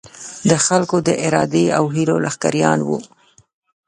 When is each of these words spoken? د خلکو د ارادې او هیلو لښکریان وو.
د 0.49 0.51
خلکو 0.65 0.97
د 1.07 1.09
ارادې 1.27 1.65
او 1.77 1.83
هیلو 1.95 2.15
لښکریان 2.25 2.79
وو. 2.87 2.97